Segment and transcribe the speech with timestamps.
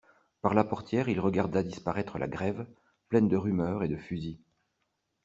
[0.41, 2.65] Par la portière il regarda disparaître la Grève,
[3.07, 4.39] pleine de rumeurs et de fusils.